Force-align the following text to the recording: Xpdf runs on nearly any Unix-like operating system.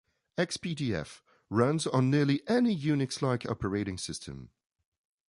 Xpdf 0.39 1.21
runs 1.51 1.85
on 1.85 2.09
nearly 2.09 2.41
any 2.49 2.75
Unix-like 2.75 3.47
operating 3.47 3.99
system. 3.99 4.49